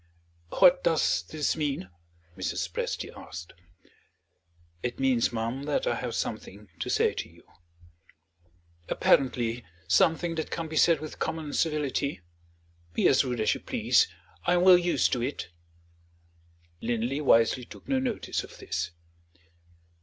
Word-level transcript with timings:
"What 0.57 0.83
does 0.83 1.21
this 1.21 1.55
mean?" 1.55 1.89
Mrs. 2.35 2.71
Presty 2.71 3.15
asked. 3.15 3.53
"It 4.81 4.99
means, 4.99 5.31
ma'am, 5.31 5.65
that 5.65 5.85
I 5.85 5.93
have 5.93 6.15
something 6.15 6.69
to 6.79 6.89
say 6.89 7.13
to 7.13 7.29
you." 7.29 7.43
"Apparently, 8.89 9.63
something 9.87 10.33
that 10.33 10.49
can't 10.49 10.71
be 10.71 10.75
said 10.75 11.01
with 11.01 11.19
common 11.19 11.53
civility? 11.53 12.21
Be 12.95 13.07
as 13.07 13.23
rude 13.23 13.41
as 13.41 13.53
you 13.53 13.59
please; 13.59 14.07
I 14.45 14.55
am 14.55 14.63
well 14.63 14.75
used 14.79 15.13
to 15.13 15.21
it." 15.21 15.49
Linley 16.81 17.21
wisely 17.21 17.63
took 17.65 17.87
no 17.87 17.99
notice 17.99 18.43
of 18.43 18.57
this. 18.57 18.89